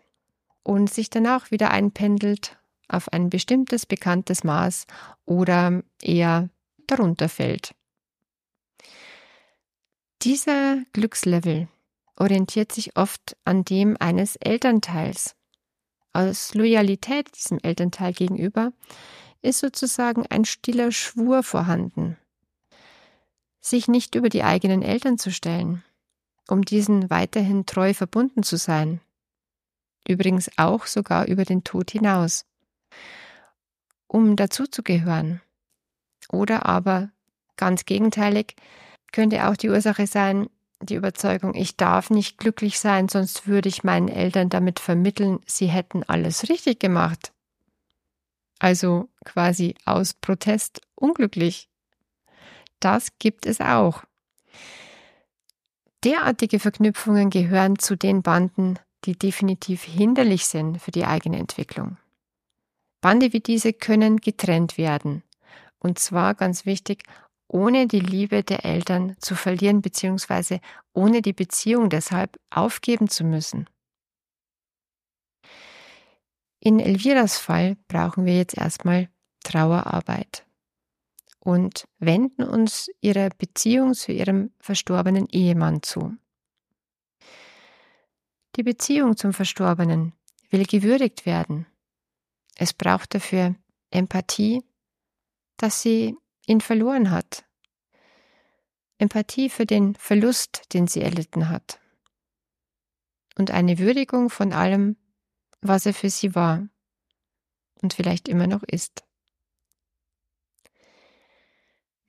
und 0.63 0.89
sich 0.89 1.09
danach 1.09 1.51
wieder 1.51 1.71
einpendelt 1.71 2.57
auf 2.87 3.11
ein 3.11 3.29
bestimmtes 3.29 3.85
bekanntes 3.85 4.43
Maß 4.43 4.85
oder 5.25 5.83
eher 6.01 6.49
darunter 6.87 7.27
fällt. 7.27 7.75
Dieser 10.21 10.77
Glückslevel 10.93 11.67
orientiert 12.15 12.71
sich 12.71 12.95
oft 12.95 13.35
an 13.43 13.65
dem 13.65 13.97
eines 13.99 14.35
Elternteils. 14.37 15.35
Aus 16.13 16.53
Loyalität 16.53 17.35
diesem 17.35 17.59
Elternteil 17.59 18.13
gegenüber 18.13 18.71
ist 19.41 19.59
sozusagen 19.59 20.25
ein 20.27 20.45
stiller 20.45 20.91
Schwur 20.91 21.43
vorhanden, 21.43 22.17
sich 23.65 23.87
nicht 23.87 24.15
über 24.15 24.29
die 24.29 24.43
eigenen 24.43 24.81
Eltern 24.81 25.17
zu 25.17 25.31
stellen, 25.31 25.83
um 26.47 26.63
diesen 26.63 27.09
weiterhin 27.09 27.65
treu 27.65 27.93
verbunden 27.93 28.43
zu 28.43 28.57
sein. 28.57 29.01
Übrigens 30.07 30.49
auch 30.57 30.85
sogar 30.85 31.27
über 31.27 31.45
den 31.45 31.63
Tod 31.63 31.91
hinaus, 31.91 32.45
um 34.07 34.35
dazuzugehören. 34.35 35.41
Oder 36.29 36.65
aber 36.65 37.11
ganz 37.57 37.85
gegenteilig 37.85 38.55
könnte 39.11 39.47
auch 39.47 39.55
die 39.55 39.69
Ursache 39.69 40.07
sein, 40.07 40.49
die 40.81 40.95
Überzeugung, 40.95 41.55
ich 41.55 41.77
darf 41.77 42.09
nicht 42.09 42.37
glücklich 42.37 42.79
sein, 42.79 43.07
sonst 43.09 43.47
würde 43.47 43.69
ich 43.69 43.83
meinen 43.83 44.09
Eltern 44.09 44.49
damit 44.49 44.79
vermitteln, 44.79 45.39
sie 45.45 45.67
hätten 45.67 46.03
alles 46.03 46.49
richtig 46.49 46.79
gemacht 46.79 47.31
also 48.59 49.09
quasi 49.25 49.75
aus 49.85 50.13
Protest 50.13 50.81
unglücklich. 50.95 51.69
Das 52.85 53.17
gibt 53.17 53.47
es 53.47 53.61
auch. 53.61 54.03
Derartige 56.03 56.59
Verknüpfungen 56.59 57.31
gehören 57.31 57.79
zu 57.79 57.95
den 57.95 58.21
Banden, 58.21 58.77
die 59.05 59.17
definitiv 59.17 59.81
hinderlich 59.81 60.45
sind 60.45 60.79
für 60.79 60.91
die 60.91 61.05
eigene 61.05 61.39
Entwicklung. 61.39 61.97
Bande 63.01 63.33
wie 63.33 63.39
diese 63.39 63.73
können 63.73 64.17
getrennt 64.17 64.77
werden. 64.77 65.23
Und 65.79 65.97
zwar 65.97 66.35
ganz 66.35 66.67
wichtig, 66.67 67.05
ohne 67.47 67.87
die 67.87 68.01
Liebe 68.01 68.43
der 68.43 68.65
Eltern 68.65 69.15
zu 69.17 69.33
verlieren 69.33 69.81
bzw. 69.81 70.59
ohne 70.93 71.23
die 71.23 71.33
Beziehung 71.33 71.89
deshalb 71.89 72.39
aufgeben 72.51 73.09
zu 73.09 73.23
müssen. 73.23 73.67
In 76.59 76.79
Elviras 76.79 77.39
Fall 77.39 77.77
brauchen 77.87 78.25
wir 78.25 78.37
jetzt 78.37 78.55
erstmal 78.55 79.09
Trauerarbeit 79.43 80.44
und 81.45 81.87
wenden 81.99 82.43
uns 82.43 82.89
ihrer 83.01 83.29
Beziehung 83.29 83.93
zu 83.93 84.11
ihrem 84.11 84.49
verstorbenen 84.59 85.27
Ehemann 85.29 85.83
zu. 85.83 86.17
Die 88.55 88.63
Beziehung 88.63 89.15
zum 89.15 89.31
Verstorbenen 89.31 90.13
will 90.49 90.65
gewürdigt 90.65 91.27
werden. 91.27 91.67
Es 92.55 92.73
braucht 92.73 93.13
dafür 93.13 93.53
Empathie, 93.91 94.63
dass 95.57 95.83
sie 95.83 96.17
ihn 96.47 96.61
verloren 96.61 97.11
hat. 97.11 97.45
Empathie 98.97 99.49
für 99.49 99.67
den 99.67 99.93
Verlust, 99.93 100.73
den 100.73 100.87
sie 100.87 101.01
erlitten 101.01 101.49
hat. 101.49 101.79
Und 103.37 103.51
eine 103.51 103.77
Würdigung 103.77 104.31
von 104.31 104.51
allem, 104.51 104.97
was 105.61 105.85
er 105.85 105.93
für 105.93 106.09
sie 106.09 106.33
war 106.33 106.67
und 107.83 107.93
vielleicht 107.93 108.27
immer 108.29 108.47
noch 108.47 108.63
ist. 108.63 109.04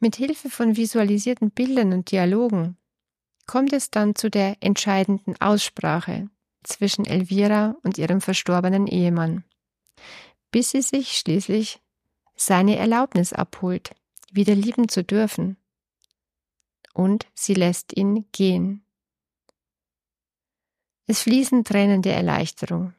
Mit 0.07 0.15
Hilfe 0.15 0.51
von 0.51 0.77
visualisierten 0.77 1.51
Bildern 1.51 1.93
und 1.93 2.13
Dialogen 2.13 2.77
kommt 3.45 3.73
es 3.73 3.91
dann 3.91 4.15
zu 4.15 4.31
der 4.31 4.57
entscheidenden 4.61 5.35
Aussprache 5.41 6.31
zwischen 6.63 7.05
Elvira 7.05 7.75
und 7.83 7.99
ihrem 7.99 8.21
verstorbenen 8.21 8.87
Ehemann, 8.87 9.43
bis 10.53 10.71
sie 10.71 10.83
sich 10.83 11.19
schließlich 11.19 11.81
seine 12.37 12.77
Erlaubnis 12.77 13.33
abholt, 13.33 13.97
wieder 14.31 14.55
lieben 14.55 14.89
zu 14.89 15.03
dürfen. 15.03 15.57
Und 16.95 17.27
sie 17.35 17.55
lässt 17.55 17.97
ihn 17.97 18.27
gehen. 18.31 18.85
Es 21.09 21.23
fließen 21.23 21.65
Tränen 21.65 22.03
der 22.03 22.15
Erleichterung, 22.15 22.95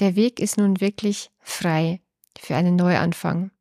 der 0.00 0.16
Weg 0.16 0.40
ist 0.40 0.58
nun 0.58 0.80
wirklich 0.80 1.30
frei 1.38 2.00
für 2.36 2.56
einen 2.56 2.74
Neuanfang. 2.74 3.52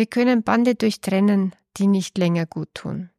Wir 0.00 0.06
können 0.06 0.42
Bande 0.42 0.76
durchtrennen, 0.76 1.54
die 1.76 1.86
nicht 1.86 2.16
länger 2.16 2.46
gut 2.46 2.70
tun. 2.72 3.10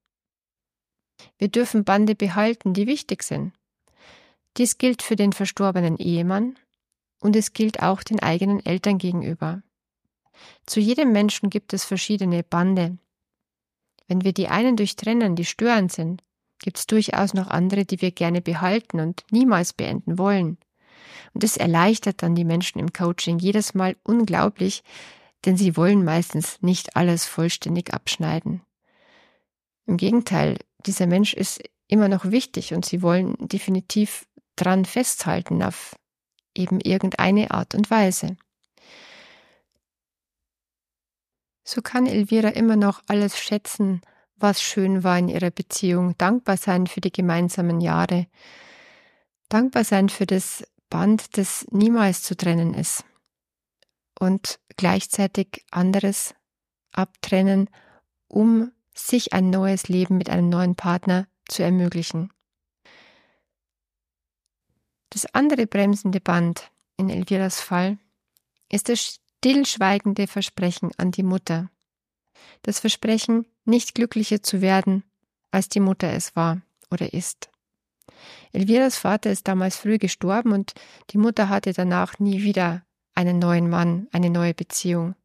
Wir 1.38 1.48
dürfen 1.48 1.84
Bande 1.84 2.16
behalten, 2.16 2.74
die 2.74 2.88
wichtig 2.88 3.22
sind. 3.22 3.54
Dies 4.58 4.80
gilt 4.80 5.04
für 5.04 5.16
den 5.16 5.32
verstorbenen 5.32 5.98
Ehemann 5.98 6.58
und 7.20 7.36
es 7.36 7.54
gilt 7.54 7.84
auch 7.84 8.02
den 8.02 8.20
eigenen 8.20 8.66
Eltern 8.66 8.98
gegenüber. 8.98 9.62
Zu 10.66 10.80
jedem 10.80 11.12
Menschen 11.12 11.52
gibt 11.52 11.72
es 11.74 11.86
verschiedene 11.86 12.42
Bande. 12.42 12.98
Wenn 14.08 14.24
wir 14.24 14.34
die 14.34 14.48
einen 14.48 14.76
durchtrennen, 14.76 15.36
die 15.36 15.46
störend 15.46 15.92
sind, 15.92 16.24
gibt 16.58 16.80
es 16.80 16.88
durchaus 16.88 17.36
noch 17.36 17.52
andere, 17.52 17.86
die 17.86 18.02
wir 18.02 18.10
gerne 18.10 18.42
behalten 18.42 19.00
und 19.00 19.24
niemals 19.30 19.74
beenden 19.74 20.18
wollen. 20.18 20.58
Und 21.36 21.44
das 21.44 21.58
erleichtert 21.58 22.24
dann 22.24 22.34
die 22.34 22.44
Menschen 22.44 22.80
im 22.80 22.92
Coaching 22.92 23.38
jedes 23.38 23.76
Mal 23.76 23.98
unglaublich, 24.02 24.82
denn 25.46 25.58
sie 25.58 25.76
wollen 25.76 26.04
meistens 26.04 26.62
nicht 26.62 26.96
alles 26.96 27.26
vollständig 27.26 27.94
abschneiden. 27.94 28.62
Im 29.86 29.98
Gegenteil, 29.98 30.58
dieser 30.86 31.08
Mensch 31.08 31.34
ist 31.34 31.62
immer 31.88 32.08
noch 32.08 32.26
wichtig 32.26 32.74
und 32.74 32.86
sie 32.86 33.02
wollen 33.02 33.36
definitiv 33.40 34.28
dran 34.56 34.86
festhalten 34.86 35.64
auf 35.64 35.96
eben 36.56 36.80
irgendeine 36.80 37.52
Art 37.52 37.76
und 37.76 37.90
Weise. 37.90 38.38
So 41.64 41.82
kann 41.82 42.06
Elvira 42.06 42.50
immer 42.50 42.76
noch 42.76 43.02
alles 43.08 43.40
schätzen, 43.40 44.02
was 44.36 44.62
schön 44.62 45.04
war 45.04 45.18
in 45.18 45.30
ihrer 45.30 45.52
Beziehung, 45.52 46.18
dankbar 46.18 46.58
sein 46.58 46.88
für 46.88 47.02
die 47.02 47.12
gemeinsamen 47.12 47.80
Jahre, 47.80 48.28
dankbar 49.50 49.84
sein 49.84 50.10
für 50.10 50.26
das 50.26 50.64
Band, 50.90 51.38
das 51.38 51.66
niemals 51.72 52.24
zu 52.24 52.36
trennen 52.36 52.74
ist 52.74 53.06
und 54.22 54.60
gleichzeitig 54.78 55.66
anderes 55.72 56.36
abtrennen, 56.92 57.72
um 58.28 58.72
sich 58.94 59.34
ein 59.34 59.50
neues 59.50 59.88
Leben 59.88 60.18
mit 60.18 60.30
einem 60.30 60.48
neuen 60.48 60.76
Partner 60.76 61.28
zu 61.48 61.64
ermöglichen. 61.64 62.32
Das 65.10 65.26
andere 65.34 65.66
bremsende 65.66 66.22
Band 66.22 66.70
in 66.98 67.10
Elviras 67.10 67.60
Fall 67.62 67.98
ist 68.70 68.90
das 68.90 69.20
stillschweigende 69.40 70.28
Versprechen 70.28 70.92
an 70.98 71.10
die 71.10 71.24
Mutter. 71.24 71.72
Das 72.62 72.80
Versprechen, 72.80 73.48
nicht 73.66 73.96
glücklicher 73.96 74.44
zu 74.44 74.62
werden, 74.62 75.04
als 75.50 75.68
die 75.68 75.80
Mutter 75.80 76.14
es 76.14 76.36
war 76.36 76.62
oder 76.92 77.12
ist. 77.12 77.50
Elviras 78.54 78.98
Vater 78.98 79.32
ist 79.32 79.48
damals 79.48 79.78
früh 79.78 79.98
gestorben 79.98 80.52
und 80.52 80.76
die 81.10 81.18
Mutter 81.18 81.50
hatte 81.50 81.74
danach 81.74 82.20
nie 82.20 82.44
wieder 82.44 82.86
einen 83.22 83.40
neuen 83.40 83.70
Mann, 83.70 84.08
eine 84.12 84.30
neue 84.30 84.54
Beziehung. 84.54 85.16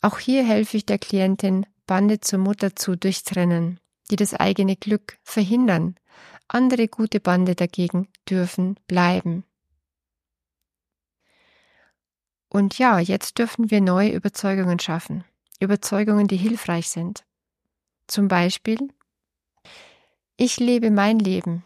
Auch 0.00 0.18
hier 0.18 0.44
helfe 0.44 0.76
ich 0.76 0.86
der 0.86 0.98
Klientin, 0.98 1.66
Bande 1.86 2.20
zur 2.20 2.38
Mutter 2.38 2.74
zu 2.74 2.96
durchtrennen, 2.96 3.80
die 4.10 4.16
das 4.16 4.34
eigene 4.34 4.76
Glück 4.76 5.18
verhindern. 5.22 5.96
Andere 6.48 6.88
gute 6.88 7.20
Bande 7.20 7.54
dagegen 7.54 8.08
dürfen 8.28 8.78
bleiben. 8.86 9.44
Und 12.48 12.78
ja, 12.78 12.98
jetzt 12.98 13.38
dürfen 13.38 13.70
wir 13.70 13.80
neue 13.80 14.12
Überzeugungen 14.12 14.78
schaffen. 14.78 15.24
Überzeugungen, 15.60 16.26
die 16.28 16.36
hilfreich 16.36 16.88
sind. 16.88 17.24
Zum 18.06 18.28
Beispiel, 18.28 18.78
ich 20.36 20.58
lebe 20.58 20.90
mein 20.90 21.18
Leben. 21.18 21.64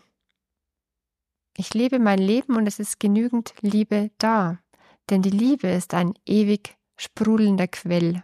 Ich 1.57 1.75
lebe 1.75 1.99
mein 1.99 2.19
Leben 2.19 2.57
und 2.57 2.67
es 2.67 2.79
ist 2.79 2.99
genügend 2.99 3.55
Liebe 3.61 4.11
da, 4.19 4.62
denn 5.11 5.23
die 5.23 5.31
Liebe 5.31 5.69
ist 5.69 5.95
ein 5.95 6.15
ewig 6.27 6.77
sprudelnder 6.97 7.69
Quell. 7.69 8.23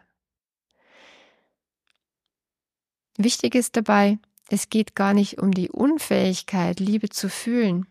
Wichtig 3.16 3.54
ist 3.54 3.76
dabei, 3.76 4.18
es 4.48 4.70
geht 4.70 4.94
gar 4.94 5.12
nicht 5.12 5.38
um 5.38 5.50
die 5.50 5.70
Unfähigkeit, 5.70 6.80
Liebe 6.80 7.08
zu 7.08 7.28
fühlen. 7.28 7.86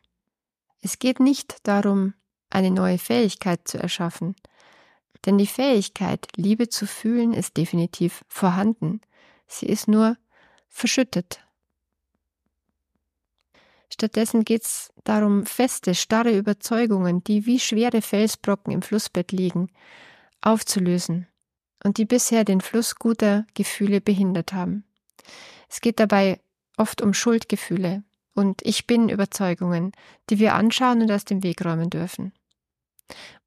Es 0.82 1.00
geht 1.00 1.20
nicht 1.20 1.58
darum, 1.64 2.14
eine 2.50 2.72
neue 2.72 2.98
Fähigkeit 2.98 3.68
zu 3.68 3.78
erschaffen. 3.78 4.36
Denn 5.26 5.38
die 5.38 5.48
Fähigkeit, 5.48 6.28
Liebe 6.36 6.70
zu 6.70 6.88
fühlen, 6.88 7.34
ist 7.34 7.58
definitiv 7.58 8.24
vorhanden. 8.28 9.02
Sie 9.48 9.66
ist 9.66 9.88
nur 9.88 10.18
verschüttet. 10.70 11.47
Stattdessen 13.92 14.44
geht 14.44 14.64
es 14.64 14.92
darum, 15.04 15.46
feste, 15.46 15.96
starre 15.96 16.38
Überzeugungen, 16.38 17.24
die 17.24 17.46
wie 17.46 17.60
schwere 17.60 18.02
Felsbrocken 18.02 18.74
im 18.74 18.82
Flussbett 18.82 19.32
liegen, 19.32 19.70
aufzulösen 20.42 21.28
und 21.84 21.98
die 21.98 22.06
bisher 22.06 22.44
den 22.44 22.62
Fluss 22.62 22.96
guter 22.96 23.46
Gefühle 23.54 24.02
behindert 24.02 24.54
haben. 24.54 24.84
Es 25.70 25.82
geht 25.82 26.00
dabei 26.00 26.40
oft 26.78 27.02
um 27.02 27.14
Schuldgefühle 27.14 28.04
und 28.34 28.62
Ich 28.64 28.86
bin 28.86 29.10
Überzeugungen, 29.10 29.94
die 30.30 30.40
wir 30.40 30.54
anschauen 30.54 31.02
und 31.02 31.12
aus 31.12 31.26
dem 31.26 31.44
Weg 31.44 31.66
räumen 31.66 31.90
dürfen. 31.90 32.34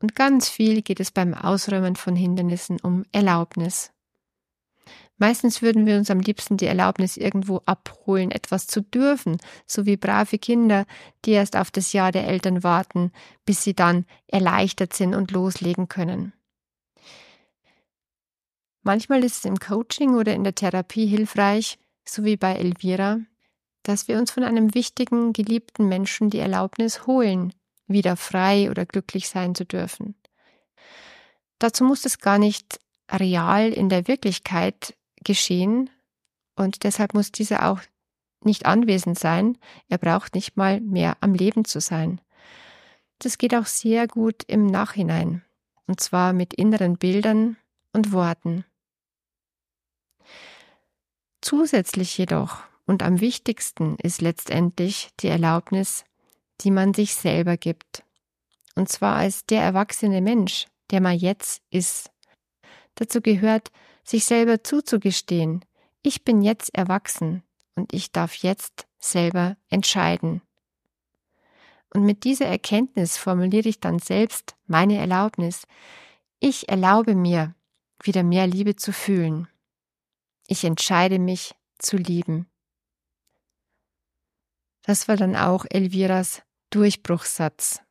Und 0.01 0.17
ganz 0.17 0.49
viel 0.49 0.83
geht 0.83 1.01
es 1.01 1.11
beim 1.11 1.35
Ausräumen 1.35 1.97
von 1.97 2.17
Hindernissen 2.17 2.81
um 2.81 3.05
Erlaubnis. 3.13 3.93
Meistens 5.21 5.61
würden 5.61 5.85
wir 5.85 5.99
uns 5.99 6.11
am 6.11 6.21
liebsten 6.21 6.57
die 6.57 6.65
Erlaubnis 6.65 7.19
irgendwo 7.19 7.61
abholen, 7.67 8.31
etwas 8.31 8.67
zu 8.67 8.81
dürfen, 8.81 9.37
so 9.67 9.85
wie 9.85 9.99
brave 9.99 10.39
Kinder, 10.39 10.87
die 11.27 11.33
erst 11.33 11.57
auf 11.57 11.71
das 11.71 11.93
Ja 11.93 12.11
der 12.11 12.27
Eltern 12.27 12.65
warten, 12.65 13.13
bis 13.45 13.63
sie 13.63 13.75
dann 13.75 14.07
erleichtert 14.29 14.95
sind 14.95 15.15
und 15.15 15.31
loslegen 15.31 15.89
können. 15.89 16.33
Manchmal 18.83 19.23
ist 19.23 19.37
es 19.37 19.45
im 19.45 19.59
Coaching 19.59 20.15
oder 20.15 20.33
in 20.33 20.43
der 20.43 20.55
Therapie 20.55 21.07
hilfreich, 21.07 21.79
so 22.09 22.25
wie 22.25 22.39
bei 22.39 22.55
Elvira, 22.55 23.21
dass 23.83 24.09
wir 24.09 24.17
uns 24.17 24.31
von 24.31 24.43
einem 24.43 24.75
wichtigen, 24.75 25.35
geliebten 25.35 25.87
Menschen 25.87 26.31
die 26.31 26.39
Erlaubnis 26.39 27.07
holen, 27.07 27.53
wieder 27.87 28.17
frei 28.17 28.71
oder 28.71 28.87
glücklich 28.87 29.29
sein 29.29 29.55
zu 29.55 29.67
dürfen. 29.67 30.15
Dazu 31.59 31.85
muss 31.85 32.07
es 32.07 32.21
gar 32.21 32.39
nicht 32.39 32.81
real 33.13 33.69
in 33.69 33.91
der 33.91 34.09
Wirklichkeit 34.09 34.95
geschehen 35.25 35.91
und 36.57 36.85
deshalb 36.85 37.15
muss 37.15 37.33
dieser 37.33 37.69
auch 37.69 37.81
nicht 38.43 38.67
anwesend 38.67 39.19
sein. 39.19 39.59
Er 39.89 39.99
braucht 39.99 40.35
nicht 40.35 40.57
mal 40.57 40.81
mehr 40.81 41.17
am 41.21 41.35
Leben 41.35 41.65
zu 41.65 41.81
sein. 41.81 42.21
Das 43.19 43.39
geht 43.39 43.55
auch 43.55 43.67
sehr 43.67 44.07
gut 44.09 44.45
im 44.47 44.67
Nachhinein 44.67 45.43
und 45.87 46.01
zwar 46.01 46.33
mit 46.33 46.55
inneren 46.55 46.97
Bildern 46.97 47.57
und 47.93 48.13
Worten. 48.13 48.65
Zusätzlich 51.41 52.17
jedoch 52.17 52.63
und 52.87 53.03
am 53.03 53.21
wichtigsten 53.21 53.97
ist 53.97 54.21
letztendlich 54.21 55.11
die 55.21 55.29
Erlaubnis, 55.29 56.05
die 56.61 56.71
man 56.71 56.95
sich 56.95 57.15
selber 57.15 57.57
gibt. 57.57 58.05
Und 58.75 58.89
zwar 58.89 59.17
als 59.17 59.47
der 59.47 59.63
erwachsene 59.63 60.21
Mensch, 60.21 60.67
der 60.91 61.01
man 61.01 61.17
jetzt 61.17 61.63
ist. 61.71 62.11
Dazu 62.95 63.21
gehört, 63.21 63.71
sich 64.05 64.25
selber 64.25 64.63
zuzugestehen, 64.65 65.65
ich 66.03 66.25
bin 66.25 66.43
jetzt 66.43 66.75
erwachsen 66.75 67.43
und 67.75 67.93
ich 67.93 68.13
darf 68.13 68.35
jetzt 68.35 68.87
selber 68.99 69.57
entscheiden. 69.69 70.43
Und 71.93 72.05
mit 72.05 72.25
dieser 72.25 72.47
Erkenntnis 72.47 73.17
formuliere 73.17 73.69
ich 73.69 73.81
dann 73.81 73.99
selbst 73.99 74.55
meine 74.67 74.97
Erlaubnis. 74.99 75.67
Ich 76.39 76.69
erlaube 76.69 77.15
mir, 77.15 77.55
wieder 78.03 78.23
mehr 78.23 78.47
Liebe 78.47 78.77
zu 78.77 78.93
fühlen. 78.93 79.49
Ich 80.47 80.65
entscheide 80.65 81.19
mich 81.19 81.55
zu 81.79 81.97
lieben. 81.97 82.47
Das 84.83 85.09
war 85.09 85.17
dann 85.17 85.37
auch 85.37 85.67
Elviras 85.69 86.43
Durchbruchssatz. 86.71 87.83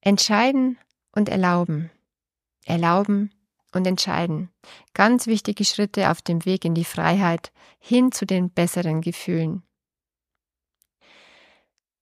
Entscheiden 0.00 0.78
und 1.12 1.28
erlauben. 1.28 1.90
Erlauben 2.64 3.33
und 3.74 3.86
entscheiden. 3.86 4.50
Ganz 4.92 5.26
wichtige 5.26 5.64
Schritte 5.64 6.10
auf 6.10 6.22
dem 6.22 6.44
Weg 6.44 6.64
in 6.64 6.74
die 6.74 6.84
Freiheit 6.84 7.52
hin 7.78 8.12
zu 8.12 8.26
den 8.26 8.50
besseren 8.50 9.00
Gefühlen. 9.00 9.62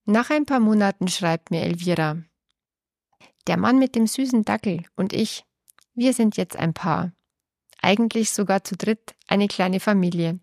Nach 0.05 0.31
ein 0.31 0.47
paar 0.47 0.61
Monaten 0.61 1.09
schreibt 1.09 1.51
mir 1.51 1.63
Elvira, 1.63 2.23
der 3.47 3.57
Mann 3.57 3.79
mit 3.79 3.95
dem 3.95 4.07
süßen 4.07 4.45
Dackel 4.45 4.85
und 4.97 5.13
ich, 5.13 5.45
wir 5.95 6.13
sind 6.13 6.37
jetzt 6.37 6.57
ein 6.57 6.75
Paar. 6.75 7.13
Eigentlich 7.81 8.31
sogar 8.31 8.65
zu 8.65 8.77
dritt 8.77 9.15
eine 9.27 9.49
kleine 9.49 9.81
Familie. 9.81 10.39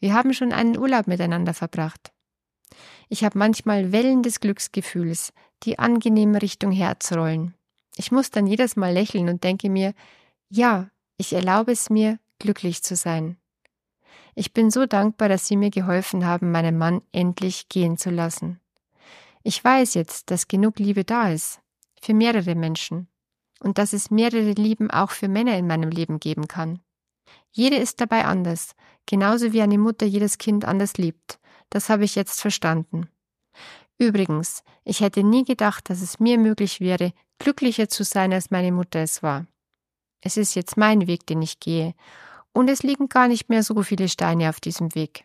Wir 0.00 0.14
haben 0.14 0.34
schon 0.34 0.52
einen 0.52 0.76
Urlaub 0.76 1.06
miteinander 1.06 1.54
verbracht. 1.54 2.12
Ich 3.08 3.24
habe 3.24 3.38
manchmal 3.38 3.92
Wellen 3.92 4.22
des 4.22 4.40
Glücksgefühls, 4.40 5.32
die 5.62 5.78
angenehm 5.78 6.34
Richtung 6.34 6.72
Herz 6.72 7.12
rollen. 7.12 7.54
Ich 7.96 8.10
muss 8.10 8.30
dann 8.30 8.46
jedes 8.46 8.76
Mal 8.76 8.92
lächeln 8.92 9.28
und 9.28 9.44
denke 9.44 9.68
mir, 9.68 9.94
ja, 10.52 10.90
ich 11.16 11.32
erlaube 11.32 11.72
es 11.72 11.88
mir, 11.88 12.18
glücklich 12.38 12.82
zu 12.82 12.94
sein. 12.94 13.38
Ich 14.34 14.52
bin 14.52 14.70
so 14.70 14.84
dankbar, 14.84 15.30
dass 15.30 15.46
Sie 15.46 15.56
mir 15.56 15.70
geholfen 15.70 16.26
haben, 16.26 16.50
meinen 16.50 16.76
Mann 16.76 17.00
endlich 17.10 17.70
gehen 17.70 17.96
zu 17.96 18.10
lassen. 18.10 18.60
Ich 19.42 19.62
weiß 19.64 19.94
jetzt, 19.94 20.30
dass 20.30 20.48
genug 20.48 20.78
Liebe 20.78 21.04
da 21.04 21.30
ist, 21.30 21.60
für 22.02 22.12
mehrere 22.12 22.54
Menschen, 22.54 23.08
und 23.60 23.78
dass 23.78 23.94
es 23.94 24.10
mehrere 24.10 24.52
Lieben 24.52 24.90
auch 24.90 25.10
für 25.10 25.28
Männer 25.28 25.56
in 25.56 25.66
meinem 25.66 25.90
Leben 25.90 26.20
geben 26.20 26.48
kann. 26.48 26.80
Jede 27.50 27.76
ist 27.76 28.00
dabei 28.00 28.26
anders, 28.26 28.74
genauso 29.06 29.52
wie 29.54 29.62
eine 29.62 29.78
Mutter 29.78 30.04
jedes 30.04 30.36
Kind 30.36 30.66
anders 30.66 30.98
liebt. 30.98 31.38
Das 31.70 31.88
habe 31.88 32.04
ich 32.04 32.14
jetzt 32.14 32.40
verstanden. 32.40 33.08
Übrigens, 33.96 34.64
ich 34.84 35.00
hätte 35.00 35.22
nie 35.22 35.44
gedacht, 35.44 35.88
dass 35.88 36.02
es 36.02 36.20
mir 36.20 36.38
möglich 36.38 36.80
wäre, 36.80 37.12
glücklicher 37.38 37.88
zu 37.88 38.04
sein, 38.04 38.32
als 38.32 38.50
meine 38.50 38.72
Mutter 38.72 39.00
es 39.00 39.22
war. 39.22 39.46
Es 40.22 40.36
ist 40.36 40.54
jetzt 40.54 40.76
mein 40.76 41.06
Weg, 41.06 41.26
den 41.26 41.42
ich 41.42 41.60
gehe, 41.60 41.94
und 42.52 42.70
es 42.70 42.82
liegen 42.82 43.08
gar 43.08 43.28
nicht 43.28 43.48
mehr 43.48 43.62
so 43.62 43.82
viele 43.82 44.08
Steine 44.08 44.48
auf 44.48 44.60
diesem 44.60 44.94
Weg. 44.94 45.24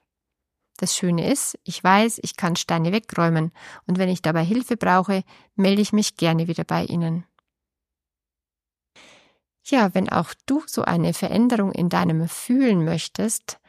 Das 0.78 0.96
Schöne 0.96 1.32
ist, 1.32 1.58
ich 1.64 1.84
weiß, 1.84 2.20
ich 2.22 2.36
kann 2.36 2.56
Steine 2.56 2.92
wegräumen, 2.92 3.52
und 3.86 3.98
wenn 3.98 4.10
ich 4.10 4.22
dabei 4.22 4.44
Hilfe 4.44 4.76
brauche, 4.76 5.24
melde 5.56 5.82
ich 5.82 5.94
mich 5.94 6.18
gerne 6.18 6.48
wieder 6.48 6.64
bei 6.64 6.84
Ihnen. 6.84 7.26
Ja, 9.64 9.94
wenn 9.94 10.10
auch 10.10 10.34
du 10.46 10.64
so 10.66 10.84
eine 10.84 11.14
Veränderung 11.14 11.72
in 11.72 11.90
deinem 11.90 12.28
Fühlen 12.28 12.86
möchtest, 12.86 13.60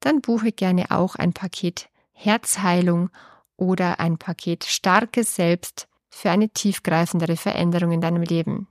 dann 0.00 0.20
buche 0.20 0.52
gerne 0.52 0.90
auch 0.90 1.14
ein 1.14 1.32
Paket 1.32 1.88
Herzheilung 2.12 3.10
oder 3.56 4.00
ein 4.00 4.18
Paket 4.18 4.64
Starkes 4.64 5.36
Selbst 5.36 5.88
für 6.08 6.30
eine 6.30 6.48
tiefgreifendere 6.48 7.36
Veränderung 7.36 7.92
in 7.92 8.00
deinem 8.00 8.22
Leben. 8.22 8.68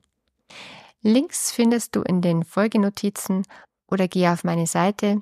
Links 1.04 1.52
findest 1.52 1.96
du 1.96 2.02
in 2.02 2.22
den 2.22 2.44
Folgenotizen 2.44 3.44
oder 3.88 4.08
geh 4.08 4.28
auf 4.30 4.46
meine 4.46 4.68
Seite 4.68 5.22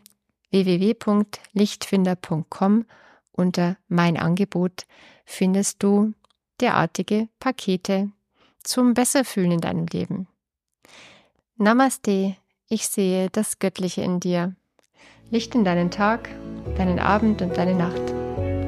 www.lichtfinder.com 0.51 2.85
unter 3.31 3.77
Mein 3.87 4.17
Angebot 4.17 4.85
findest 5.25 5.81
du 5.81 6.13
derartige 6.59 7.29
Pakete 7.39 8.11
zum 8.63 8.93
Besserfühlen 8.93 9.53
in 9.53 9.61
deinem 9.61 9.87
Leben. 9.87 10.27
Namaste, 11.57 12.35
ich 12.69 12.87
sehe 12.87 13.31
das 13.31 13.57
Göttliche 13.57 14.01
in 14.01 14.19
dir. 14.19 14.55
Licht 15.31 15.55
in 15.55 15.65
deinen 15.65 15.89
Tag, 15.89 16.29
deinen 16.77 16.99
Abend 16.99 17.41
und 17.41 17.57
deine 17.57 17.73
Nacht. 17.73 18.13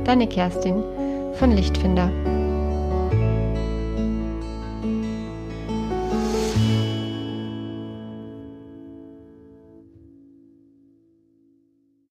Deine 0.07 0.27
Kerstin 0.27 0.83
von 1.35 1.51
Lichtfinder. 1.51 2.11